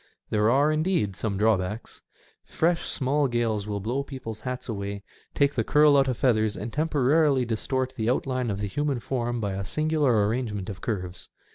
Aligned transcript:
There 0.31 0.49
are, 0.49 0.71
indeed, 0.71 1.15
some 1.15 1.37
drawbacks. 1.37 2.01
Fresh, 2.43 2.87
small 2.89 3.27
gales 3.27 3.67
will 3.67 3.79
blow 3.79 4.01
people's 4.01 4.39
hats 4.39 4.67
away, 4.67 5.03
take 5.35 5.53
the 5.53 5.63
curl 5.63 5.95
out 5.95 6.07
of 6.07 6.17
feathers, 6.17 6.57
and 6.57 6.73
temporarily 6.73 7.45
distort 7.45 7.93
the 7.95 8.09
outline 8.09 8.49
of 8.49 8.61
the 8.61 8.67
human 8.67 8.99
form 8.99 9.39
by 9.39 9.53
a 9.53 9.63
singular 9.63 10.25
arrangement 10.27 10.71
of 10.71 10.81
curves. 10.81 11.29